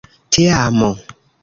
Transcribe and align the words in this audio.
teamo 0.31 0.89